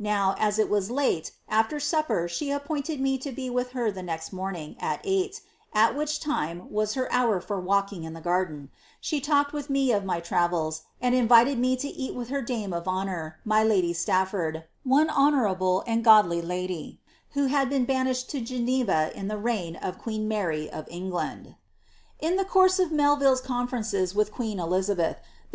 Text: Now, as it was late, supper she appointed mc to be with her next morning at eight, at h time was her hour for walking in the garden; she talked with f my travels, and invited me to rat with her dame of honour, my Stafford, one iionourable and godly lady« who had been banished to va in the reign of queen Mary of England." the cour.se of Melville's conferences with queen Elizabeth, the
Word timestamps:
Now, 0.00 0.36
as 0.38 0.58
it 0.58 0.70
was 0.70 0.90
late, 0.90 1.32
supper 1.80 2.28
she 2.28 2.50
appointed 2.50 2.98
mc 2.98 3.20
to 3.20 3.30
be 3.30 3.50
with 3.50 3.72
her 3.72 3.92
next 3.92 4.32
morning 4.32 4.74
at 4.80 5.00
eight, 5.04 5.42
at 5.74 5.94
h 5.98 6.18
time 6.18 6.70
was 6.72 6.94
her 6.94 7.12
hour 7.12 7.42
for 7.42 7.60
walking 7.60 8.04
in 8.04 8.14
the 8.14 8.22
garden; 8.22 8.70
she 9.02 9.20
talked 9.20 9.52
with 9.52 9.70
f 9.70 10.02
my 10.02 10.18
travels, 10.20 10.84
and 10.98 11.14
invited 11.14 11.58
me 11.58 11.76
to 11.76 11.88
rat 11.92 12.14
with 12.16 12.30
her 12.30 12.40
dame 12.40 12.72
of 12.72 12.88
honour, 12.88 13.38
my 13.44 13.92
Stafford, 13.92 14.64
one 14.82 15.08
iionourable 15.08 15.84
and 15.86 16.02
godly 16.02 16.40
lady« 16.40 16.98
who 17.32 17.48
had 17.48 17.68
been 17.68 17.84
banished 17.84 18.30
to 18.30 18.40
va 18.82 19.14
in 19.14 19.28
the 19.28 19.36
reign 19.38 19.76
of 19.76 19.98
queen 19.98 20.26
Mary 20.26 20.70
of 20.70 20.88
England." 20.90 21.54
the 22.22 22.46
cour.se 22.50 22.82
of 22.82 22.92
Melville's 22.92 23.42
conferences 23.42 24.14
with 24.14 24.32
queen 24.32 24.58
Elizabeth, 24.58 25.18
the 25.18 25.22